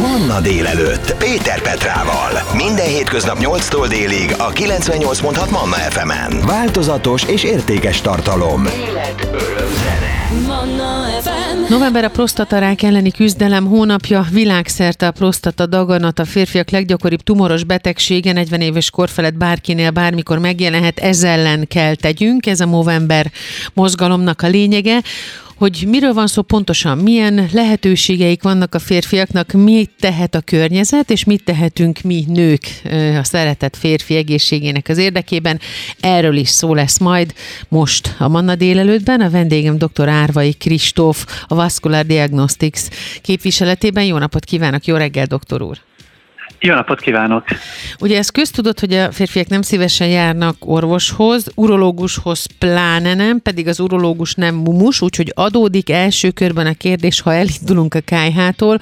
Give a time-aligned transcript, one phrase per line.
[0.00, 2.30] Manna délelőtt Péter Petrával.
[2.54, 6.46] Minden hétköznap 8-tól délig a 98.6 Manna FM-en.
[6.46, 8.66] Változatos és értékes tartalom.
[11.68, 16.18] November a prostatarák elleni küzdelem hónapja, világszerte a prostata daganat.
[16.18, 21.94] A férfiak leggyakoribb tumoros betegsége, 40 éves kor felett bárkinél bármikor megjelenhet, ez ellen kell
[21.94, 23.30] tegyünk, ez a Movember
[23.74, 25.02] mozgalomnak a lényege
[25.56, 31.24] hogy miről van szó pontosan, milyen lehetőségeik vannak a férfiaknak, mit tehet a környezet, és
[31.24, 32.62] mit tehetünk mi nők
[33.18, 35.60] a szeretett férfi egészségének az érdekében.
[36.00, 37.34] Erről is szó lesz majd
[37.68, 39.20] most a Manna délelőttben.
[39.20, 40.08] A vendégem dr.
[40.08, 42.80] Árvai Kristóf, a Vascular Diagnostics
[43.22, 44.04] képviseletében.
[44.04, 45.78] Jó napot kívánok, jó reggel, doktor úr!
[46.60, 47.44] Jó napot kívánok!
[48.00, 53.80] Ugye ez köztudott, hogy a férfiak nem szívesen járnak orvoshoz, urológushoz pláne nem, pedig az
[53.80, 58.78] urológus nem mumus, úgyhogy adódik első körben a kérdés, ha elindulunk a kájhától,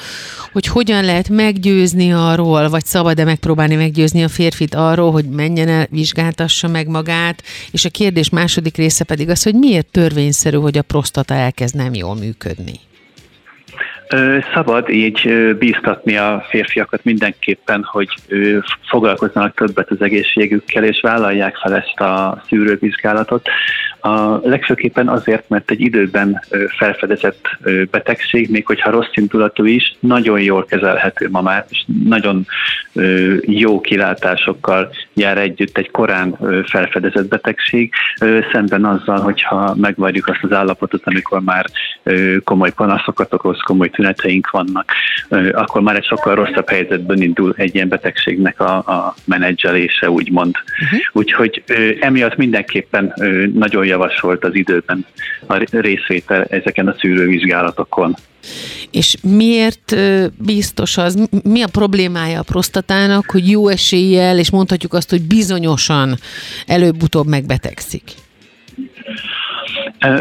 [0.52, 5.86] hogy hogyan lehet meggyőzni arról, vagy szabad-e megpróbálni meggyőzni a férfit arról, hogy menjen el,
[5.90, 10.82] vizsgáltassa meg magát, és a kérdés második része pedig az, hogy miért törvényszerű, hogy a
[10.82, 12.80] prostata elkezd nem jól működni.
[14.54, 18.08] Szabad így bíztatni a férfiakat mindenképpen, hogy
[18.88, 23.48] foglalkozzanak többet az egészségükkel, és vállalják fel ezt a szűrővizsgálatot.
[24.00, 26.40] A legfőképpen azért, mert egy időben
[26.76, 27.48] felfedezett
[27.90, 32.46] betegség, még hogyha rossz indulatú is, nagyon jól kezelhető ma már, és nagyon
[33.40, 37.92] jó kilátásokkal jár együtt egy korán felfedezett betegség,
[38.52, 41.64] szemben azzal, hogyha megvárjuk azt az állapotot, amikor már
[42.44, 44.92] komoly panaszokat okoz, komoly tüneteink vannak,
[45.52, 50.54] akkor már egy sokkal rosszabb helyzetben indul egy ilyen betegségnek a, a menedzselése, úgymond.
[50.84, 51.00] Uh-huh.
[51.12, 51.62] Úgyhogy
[52.00, 53.14] emiatt mindenképpen
[53.54, 55.06] nagyon javasolt az időben
[55.46, 58.16] a részvétel ezeken a szűrővizsgálatokon.
[58.90, 59.96] És miért
[60.38, 66.14] biztos az, mi a problémája a prostatának, hogy jó eséllyel, és mondhatjuk azt, hogy bizonyosan
[66.66, 68.02] előbb-utóbb megbetegszik?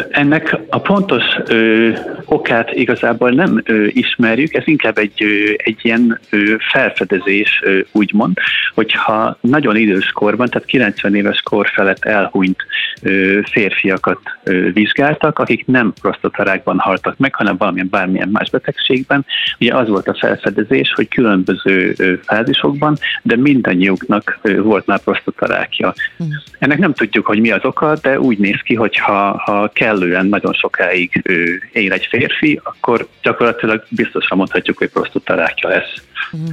[0.09, 1.90] Ennek a pontos ö,
[2.25, 8.38] okát igazából nem ö, ismerjük, ez inkább egy, ö, egy ilyen ö, felfedezés, ö, úgymond,
[8.73, 12.66] hogyha nagyon idős korban, tehát 90 éves kor felett elhunyt
[13.02, 19.25] ö, férfiakat ö, vizsgáltak, akik nem prostatarákban haltak meg, hanem valamilyen bármilyen más betegségben.
[19.59, 25.94] Ugye az volt a felfedezés, hogy különböző ö, fázisokban, de mindannyiuknak ö, volt már prostatarákja.
[26.23, 26.28] Mm.
[26.59, 30.25] Ennek nem tudjuk, hogy mi az oka, de úgy néz ki, hogy ha, ha kellően
[30.25, 35.94] nagyon sokáig ő, él egy férfi, akkor gyakorlatilag biztosan mondhatjuk, hogy prostatarákja lesz.
[36.31, 36.50] Uh-huh.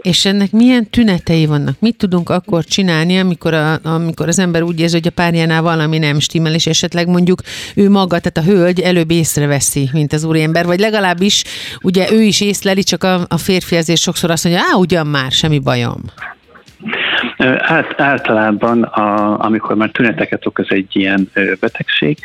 [0.00, 1.76] És ennek milyen tünetei vannak?
[1.80, 5.98] Mit tudunk akkor csinálni, amikor, a, amikor az ember úgy érzi, hogy a párjánál valami
[5.98, 7.40] nem stimmel, és esetleg mondjuk
[7.74, 11.44] ő maga, tehát a hölgy előbb észreveszi, mint az úriember, vagy legalábbis
[11.82, 15.30] ugye ő is észleli, csak a, a férfi ezért sokszor azt mondja, á, ugyan már,
[15.30, 16.00] semmi bajom.
[17.58, 21.30] Át, általában, a, amikor már tüneteket okoz egy ilyen
[21.60, 22.18] betegség,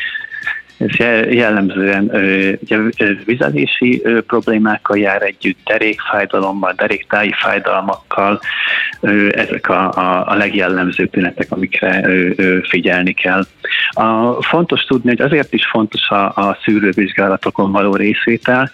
[0.79, 0.95] ez
[1.29, 2.03] jellemzően
[2.61, 2.77] ugye,
[3.25, 8.39] vizelési problémákkal jár együtt, derékfájdalommal, deréktáji fájdalmakkal,
[9.31, 12.05] ezek a, a, a legjellemzőbb tünetek, amikre
[12.63, 13.43] figyelni kell.
[13.91, 18.71] A, fontos tudni, hogy azért is fontos a, a szűrővizsgálatokon való részvétel,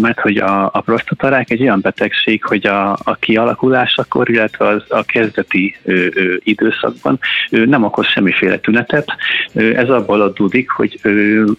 [0.00, 5.02] mert hogy a, a prostatarák egy olyan betegség, hogy a, a kialakulásakor, illetve az, a
[5.02, 7.18] kezdeti ö, ö, időszakban
[7.50, 9.06] ő nem okoz semmiféle tünetet.
[9.52, 10.98] Ez abból adódik, hogy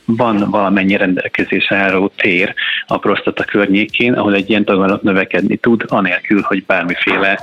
[0.05, 2.53] van valamennyi rendelkezésre álló tér
[2.87, 7.39] a prostata környékén, ahol egy ilyen tagállat növekedni tud, anélkül, hogy bármiféle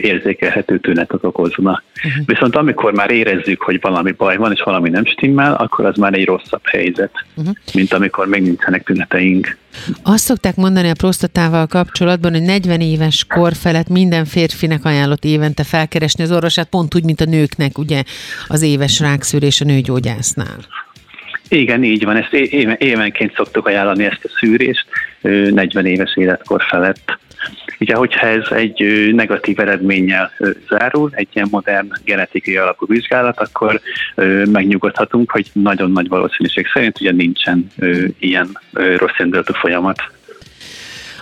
[0.00, 1.82] érzékelhető tünetet okozna.
[2.04, 2.26] Uh-huh.
[2.26, 6.14] Viszont amikor már érezzük, hogy valami baj van, és valami nem stimmel, akkor az már
[6.14, 7.54] egy rosszabb helyzet, uh-huh.
[7.74, 9.56] mint amikor még nincsenek tüneteink.
[10.02, 15.64] Azt szokták mondani a prostatával kapcsolatban, hogy 40 éves kor felett minden férfinek ajánlott évente
[15.64, 18.02] felkeresni az orvosát, pont úgy, mint a nőknek ugye
[18.46, 20.56] az éves rákszűrés a nőgyógyásznál.
[21.52, 22.16] Igen, így van.
[22.16, 22.32] Ezt
[22.78, 24.86] évenként szoktuk ajánlani ezt a szűrést
[25.20, 27.18] 40 éves életkor felett.
[27.80, 30.32] Ugye, hogyha ez egy negatív eredménnyel
[30.68, 33.80] zárul, egy ilyen modern genetikai alapú vizsgálat, akkor
[34.52, 37.66] megnyugodhatunk, hogy nagyon nagy valószínűség szerint ugye nincsen
[38.18, 38.58] ilyen
[38.96, 40.02] rossz indulatú folyamat.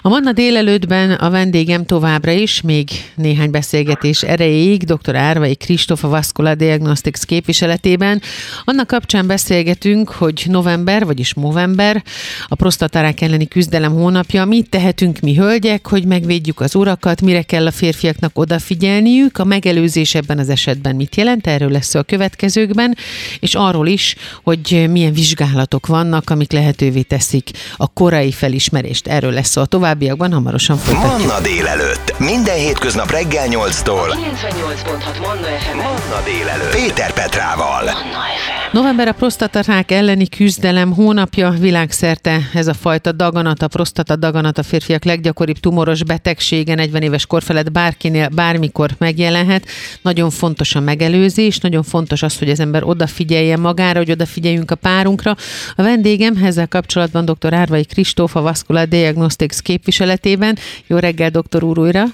[0.02, 5.16] A Manna délelőttben a vendégem továbbra is, még néhány beszélgetés erejéig, dr.
[5.16, 8.22] Árvai Kristóf a Vascular Diagnostics képviseletében.
[8.64, 12.02] Annak kapcsán beszélgetünk, hogy november, vagyis november,
[12.48, 14.44] a prostatarák elleni küzdelem hónapja.
[14.44, 20.14] Mit tehetünk mi hölgyek, hogy megvédjük az urakat, mire kell a férfiaknak odafigyelniük, a megelőzés
[20.14, 22.96] ebben az esetben mit jelent, erről lesz a következőkben,
[23.40, 29.06] és arról is, hogy milyen vizsgálatok vannak, amik lehetővé teszik a korai felismerést.
[29.06, 31.18] Erről lesz a továbbiakban, hamarosan folytatjuk.
[31.18, 32.18] Manna délelőtt.
[32.18, 34.08] Minden hétköznap reggel 8-tól.
[34.08, 35.76] 98.6 Manna FM.
[35.76, 36.74] Manna délelőtt.
[36.74, 37.84] Péter Petrával.
[37.84, 38.50] Manna FM.
[38.72, 42.40] November a prostatarák elleni küzdelem hónapja világszerte.
[42.54, 47.42] Ez a fajta daganat, a prostata daganat a férfiak leggyakoribb tumoros betegsége, 40 éves kor
[47.42, 49.66] felett bárkinél bármikor megjelenhet.
[50.02, 54.74] Nagyon fontos a megelőzés, nagyon fontos az, hogy az ember odafigyeljen magára, hogy odafigyeljünk a
[54.74, 55.36] párunkra.
[55.76, 57.54] A vendégem ezzel kapcsolatban dr.
[57.54, 60.58] Árvai Kristóf, a Vascular Diagnostics képviseletében.
[60.86, 62.04] Jó reggel, doktor úr újra!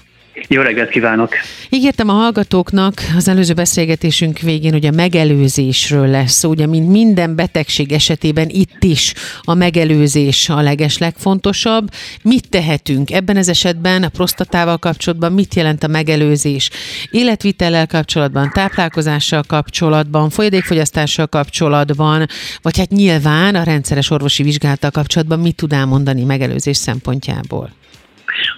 [0.47, 1.33] Jó reggelt kívánok!
[1.69, 7.35] Ígértem a hallgatóknak az előző beszélgetésünk végén, hogy a megelőzésről lesz szó, ugye mint minden
[7.35, 11.89] betegség esetében itt is a megelőzés a leges legfontosabb.
[12.21, 16.69] Mit tehetünk ebben az esetben a prostatával kapcsolatban, mit jelent a megelőzés?
[17.11, 22.27] Életvitellel kapcsolatban, táplálkozással kapcsolatban, folyadékfogyasztással kapcsolatban,
[22.61, 27.71] vagy hát nyilván a rendszeres orvosi vizsgálattal kapcsolatban mit tud elmondani megelőzés szempontjából?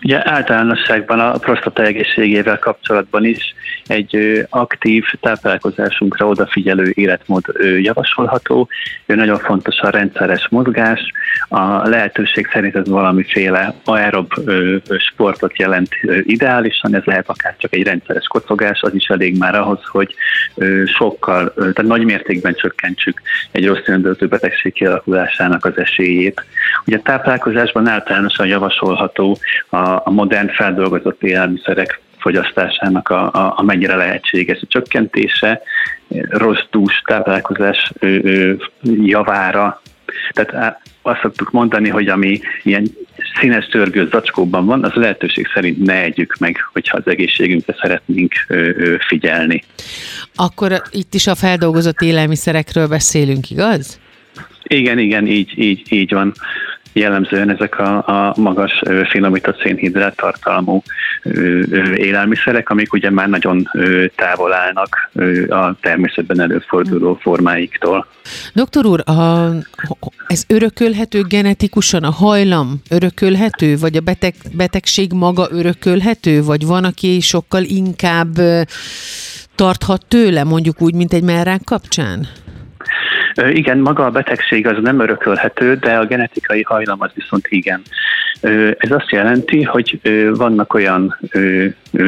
[0.04, 3.56] Ugye általánosságban a prostata egészségével kapcsolatban is
[3.90, 7.44] egy aktív táplálkozásunkra odafigyelő életmód
[7.82, 8.70] javasolható.
[9.06, 11.12] Nagyon fontos a rendszeres mozgás.
[11.48, 14.34] A lehetőség szerint ez valamiféle aerob
[14.98, 15.90] sportot jelent
[16.22, 20.16] ideálisan, ez lehet akár csak egy rendszeres kocogás, az is elég már ahhoz, hogy
[20.86, 23.22] sokkal, tehát nagy mértékben csökkentsük
[23.52, 26.44] egy rossz öndöltő betegség kialakulásának az esélyét.
[26.86, 29.38] Ugye a táplálkozásban általánosan javasolható
[30.04, 35.62] a modern feldolgozott élelmiszerek fogyasztásának a, a, a mennyire lehetséges a csökkentése,
[36.30, 38.54] rossz dús táplálkozás ö, ö,
[39.04, 39.82] javára.
[40.32, 42.88] Tehát azt szoktuk mondani, hogy ami ilyen
[43.40, 48.34] színes törgő zacskóban van, az lehetőség szerint ne együk meg, hogyha az egészségünkre szeretnénk
[49.08, 49.64] figyelni.
[50.36, 54.00] Akkor itt is a feldolgozott élelmiszerekről beszélünk, igaz?
[54.64, 56.34] Igen, igen, így, így, így van
[57.00, 60.84] jellemzően ezek a, a magas finomított szénhidrát tartalmú
[61.96, 63.70] élelmiszerek, amik ugye már nagyon
[64.16, 65.10] távol állnak
[65.50, 68.08] a természetben előforduló formáiktól.
[68.54, 69.50] Doktor úr, a,
[70.28, 77.20] ez örökölhető genetikusan, a hajlam örökölhető, vagy a beteg, betegség maga örökölhető, vagy van, aki
[77.20, 78.38] sokkal inkább
[79.56, 82.28] tarthat tőle, mondjuk úgy, mint egy merrák kapcsán?
[83.36, 87.82] Igen, maga a betegség az nem örökölhető, de a genetikai hajlam az viszont igen.
[88.78, 90.00] Ez azt jelenti, hogy
[90.34, 91.18] vannak olyan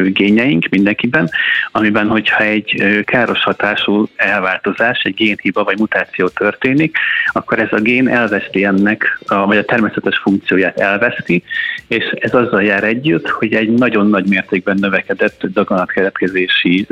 [0.07, 1.29] gényeink mindenkiben,
[1.71, 6.97] amiben, hogyha egy káros hatású elváltozás, egy génhiba vagy mutáció történik,
[7.31, 11.43] akkor ez a gén elveszti ennek, vagy a természetes funkcióját elveszti,
[11.87, 16.87] és ez azzal jár együtt, hogy egy nagyon nagy mértékben növekedett daganatkeletkezési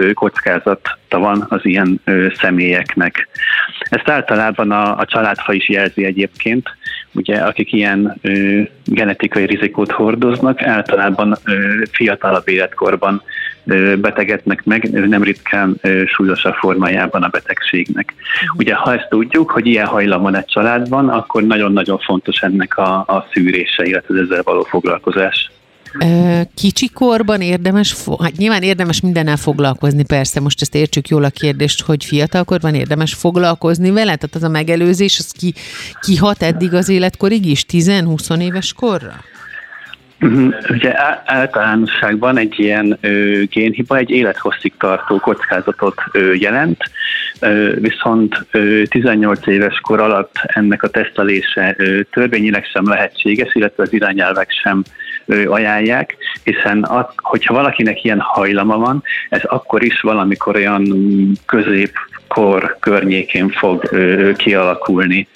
[1.09, 2.01] kockázata van az ilyen
[2.35, 3.27] személyeknek.
[3.89, 6.67] Ezt általában a, a családfa is jelzi egyébként,
[7.13, 13.21] ugye akik ilyen ö, genetikai rizikót hordoznak, általában ö, fiatalabb életkorban
[13.65, 18.13] ö, betegednek meg, nem ritkán ö, súlyosabb formájában a betegségnek.
[18.57, 22.99] Ugye ha ezt tudjuk, hogy ilyen hajlam van egy családban, akkor nagyon-nagyon fontos ennek a,
[22.99, 25.51] a szűrése, illetve ezzel való foglalkozás.
[26.55, 31.81] Kicsi korban érdemes, hát nyilván érdemes mindennel foglalkozni, persze, most ezt értsük jól a kérdést,
[31.81, 35.53] hogy fiatalkorban érdemes foglalkozni vele, tehát az a megelőzés, az ki,
[36.01, 39.13] kihat eddig az életkorig is, 10-20 éves korra?
[40.19, 40.47] Mhm.
[40.69, 40.93] Ugye
[41.25, 46.83] általánosságban egy ilyen ö, génhiba egy élethosszig tartó kockázatot ö, jelent,
[47.39, 53.83] ö, viszont ö, 18 éves kor alatt ennek a tesztelése ö, törvényileg sem lehetséges, illetve
[53.83, 54.83] az irányelvek sem
[55.47, 60.85] ajánlják, hiszen a, hogyha valakinek ilyen hajlama van, ez akkor is valamikor olyan
[61.45, 63.89] középkor környékén fog
[64.35, 65.27] kialakulni.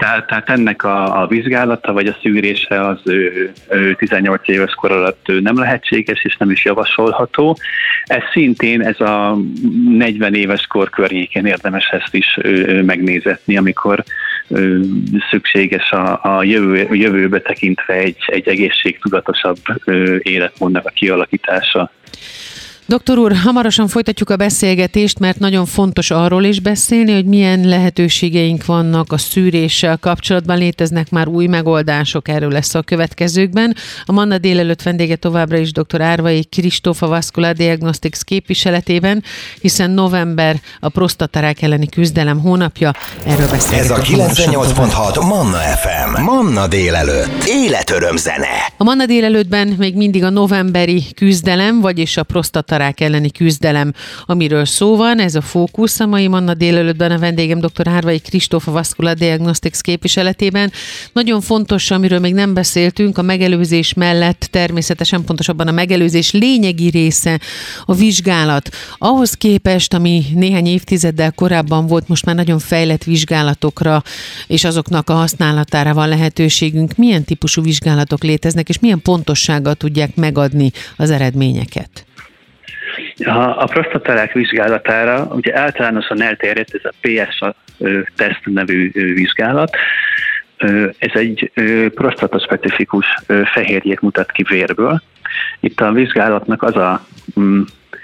[0.00, 4.92] Tehát, tehát ennek a, a vizsgálata vagy a szűrése az ő, ő 18 éves kor
[4.92, 7.56] alatt nem lehetséges és nem is javasolható.
[8.04, 9.38] Ez szintén ez a
[9.88, 14.04] 40 éves kor környékén érdemes ezt is ő, megnézetni, amikor
[15.30, 19.58] szükséges a, a jövő, jövőbe tekintve egy, egy egészségtudatosabb
[20.18, 21.90] életmódnak a kialakítása.
[22.90, 28.64] Doktor úr, hamarosan folytatjuk a beszélgetést, mert nagyon fontos arról is beszélni, hogy milyen lehetőségeink
[28.66, 30.58] vannak a szűréssel kapcsolatban.
[30.58, 33.76] Léteznek már új megoldások, erről lesz a következőkben.
[34.04, 36.00] A Manna délelőtt vendége továbbra is dr.
[36.00, 39.22] Árvai Kristófa Vascular Diagnostics képviseletében,
[39.60, 42.92] hiszen november a prostatarák elleni küzdelem hónapja.
[43.26, 43.84] Erről beszélünk.
[43.84, 46.22] Ez a 98.6 Manna FM.
[46.22, 47.44] Manna délelőtt.
[47.46, 48.72] Életöröm zene.
[48.76, 53.92] A Manna délelőttben még mindig a novemberi küzdelem, vagyis a prostatarák elleni küzdelem,
[54.24, 55.18] amiről szó van.
[55.18, 57.88] Ez a fókusz a mai Manna délelőttben a vendégem dr.
[57.88, 60.72] Árvai Kristófa Vascular Diagnostics képviseletében.
[61.12, 67.40] Nagyon fontos, amiről még nem beszéltünk, a megelőzés mellett természetesen pontosabban a megelőzés lényegi része
[67.84, 68.68] a vizsgálat.
[68.98, 74.02] Ahhoz képest, ami néhány évtizeddel korábban volt, most már nagyon fejlett vizsgálatokra
[74.46, 76.96] és azoknak a használatára van lehetőségünk.
[76.96, 82.04] Milyen típusú vizsgálatok léteznek, és milyen pontossággal tudják megadni az eredményeket?
[83.24, 87.54] A, a prostatarák vizsgálatára ugye általánosan elterjedt ez a PSA
[88.16, 89.76] teszt nevű vizsgálat.
[90.98, 91.52] Ez egy
[91.94, 93.06] prostataspecifikus
[93.44, 95.02] fehérjét mutat ki vérből.
[95.60, 97.06] Itt a vizsgálatnak az a
[97.40, 97.60] mm,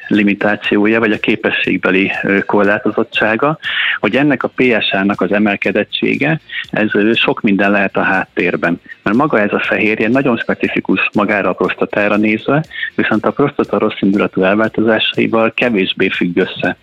[0.09, 2.11] limitációja, vagy a képességbeli
[2.47, 3.59] korlátozottsága,
[4.01, 8.81] hogy ennek a PSA-nak az emelkedettsége, ez sok minden lehet a háttérben.
[9.03, 14.01] Mert maga ez a fehérje nagyon specifikus magára a prostatára nézve, viszont a prostata rossz
[14.01, 16.77] indulatú elváltozásaival kevésbé függ össze.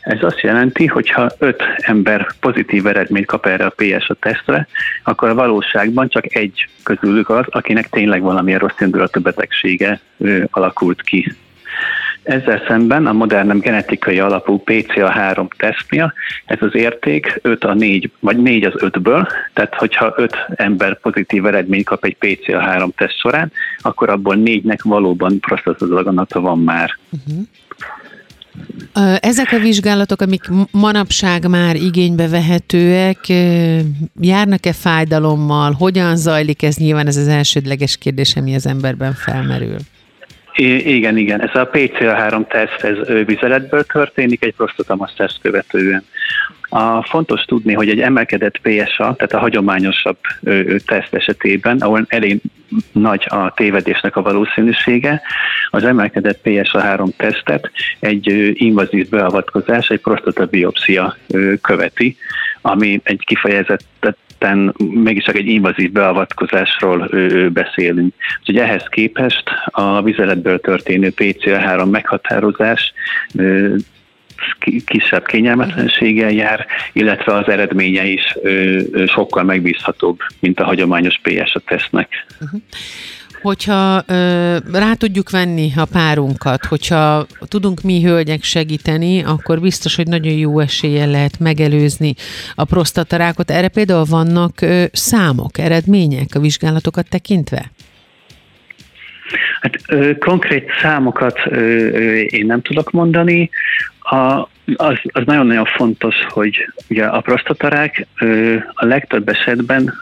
[0.00, 4.66] Ez azt jelenti, hogy ha öt ember pozitív eredményt kap erre a PSA tesztre,
[5.04, 10.00] akkor a valóságban csak egy közülük az, akinek tényleg valamilyen rossz indulatú betegsége
[10.50, 11.32] alakult ki.
[12.22, 16.12] Ezzel szemben a modernebb genetikai alapú PCA3 tesztnél
[16.44, 21.46] ez az érték 5 a 4, vagy 4 az 5-ből, tehát hogyha 5 ember pozitív
[21.46, 26.98] eredményt kap egy PCA3 teszt során, akkor abból 4-nek valóban prostatadaganata van már.
[27.10, 27.46] Uh-huh.
[29.20, 33.18] Ezek a vizsgálatok, amik manapság már igénybe vehetőek,
[34.20, 35.72] járnak-e fájdalommal?
[35.72, 36.76] Hogyan zajlik ez?
[36.76, 39.76] Nyilván ez az elsődleges kérdés, ami az emberben felmerül.
[40.54, 41.40] I- igen, igen.
[41.42, 46.04] Ez a PCA3 teszt, ez vizeletből történik, egy prostatamaz teszt követően.
[46.68, 52.40] A fontos tudni, hogy egy emelkedett PSA, tehát a hagyományosabb ö, teszt esetében, ahol elég
[52.92, 55.22] nagy a tévedésnek a valószínűsége,
[55.70, 62.16] az emelkedett PSA3 tesztet egy ö, invazív beavatkozás, egy prostatabiopszia ö, követi,
[62.60, 64.16] ami egy kifejezetten
[64.78, 67.10] mégis csak egy invazív beavatkozásról
[67.52, 68.14] beszélünk.
[68.40, 72.92] Úgyhogy ehhez képest a vizeletből történő PCA3 meghatározás
[74.84, 78.38] kisebb kényelmetlenséggel jár, illetve az eredménye is
[79.06, 82.26] sokkal megbízhatóbb, mint a hagyományos PSA tesznek.
[82.40, 82.60] Uh-huh.
[83.42, 90.06] Hogyha ö, rá tudjuk venni a párunkat, hogyha tudunk mi hölgyek segíteni, akkor biztos, hogy
[90.06, 92.14] nagyon jó eséllyel lehet megelőzni
[92.54, 93.50] a prostatarákot.
[93.50, 97.70] Erre például vannak ö, számok, eredmények a vizsgálatokat tekintve?
[99.60, 103.50] Hát ö, konkrét számokat ö, ö, én nem tudok mondani.
[103.98, 109.92] A, az, az nagyon-nagyon fontos, hogy ugye a prostatarák ö, a legtöbb esetben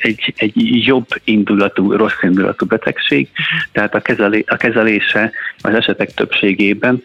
[0.00, 3.28] egy, egy jobb indulatú, rossz indulatú betegség,
[3.72, 7.04] tehát a, kezelé, a kezelése az esetek többségében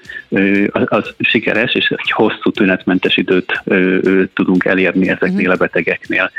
[0.70, 3.63] az, az sikeres, és egy hosszú tünetmentes időt
[4.34, 6.32] tudunk elérni ezeknél a betegeknél.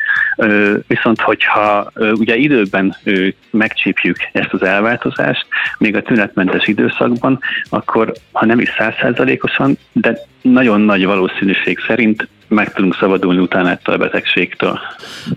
[0.86, 2.96] Viszont, hogyha ugye időben
[3.50, 5.46] megcsípjük ezt az elváltozást,
[5.78, 7.38] még a tünetmentes időszakban,
[7.68, 13.94] akkor ha nem is százszázalékosan, de nagyon nagy valószínűség szerint meg tudunk szabadulni utána ettől
[13.94, 14.78] a betegségtől.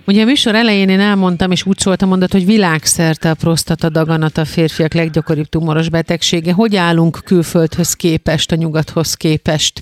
[0.05, 4.37] Ugye a műsor elején én elmondtam, és úgy szóltam mondat, hogy világszerte a prostata daganat
[4.37, 6.53] a férfiak leggyakoribb tumoros betegsége.
[6.53, 9.81] Hogy állunk külföldhöz képest, a nyugathoz képest?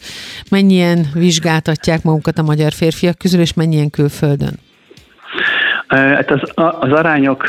[0.50, 4.54] Mennyien vizsgáltatják magukat a magyar férfiak közül, és mennyien külföldön?
[5.88, 6.42] Hát az,
[6.80, 7.48] az arányok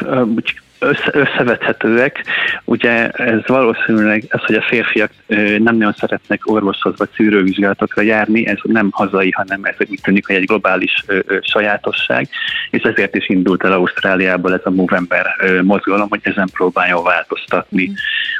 [0.80, 2.24] össze, összevethetőek.
[2.64, 5.10] Ugye ez valószínűleg ez, hogy a férfiak
[5.58, 10.36] nem nagyon szeretnek orvoshoz vagy szűrővizsgálatokra járni, ez nem hazai, hanem ez úgy tűnik, hogy
[10.36, 11.04] egy globális
[11.40, 12.28] sajátosság,
[12.70, 15.26] és ezért is indult el Ausztráliából ez a Movember
[15.62, 17.88] mozgalom, hogy ezen próbálja változtatni.
[17.88, 17.94] Mm.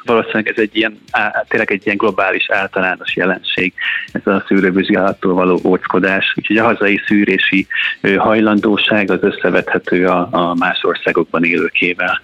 [0.05, 0.99] Valószínűleg ez egy ilyen,
[1.49, 3.73] tényleg egy ilyen globális általános jelenség,
[4.13, 7.67] ez a szűrővizsgálattól való óckodás, úgyhogy a hazai szűrési
[8.17, 12.21] hajlandóság az összevethető a, a más országokban élőkével.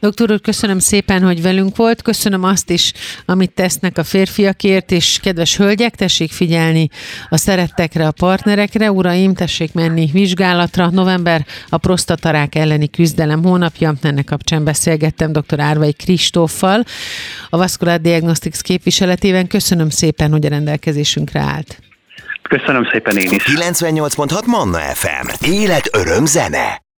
[0.00, 2.02] Doktor úr, köszönöm szépen, hogy velünk volt.
[2.02, 2.92] Köszönöm azt is,
[3.26, 6.88] amit tesznek a férfiakért, és kedves hölgyek, tessék figyelni
[7.28, 8.90] a szerettekre, a partnerekre.
[8.90, 10.90] Uraim, tessék menni vizsgálatra.
[10.90, 13.94] November a prostatarák elleni küzdelem hónapja.
[14.02, 15.60] Ennek kapcsán beszélgettem dr.
[15.60, 16.84] Árvai Kristóffal,
[17.50, 19.46] a Vascular Diagnostics képviseletében.
[19.46, 21.78] Köszönöm szépen, hogy a rendelkezésünkre állt.
[22.42, 23.42] Köszönöm szépen én is.
[23.44, 25.50] 98.6 Manna FM.
[25.50, 26.89] Élet, öröm, zene.